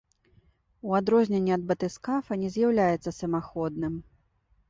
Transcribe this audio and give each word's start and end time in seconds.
У 0.91 0.95
адрозненне 0.99 1.53
ад 1.57 1.67
батыскафа 1.73 2.39
не 2.43 2.49
з'яўляецца 2.55 3.15
самаходным. 3.21 3.93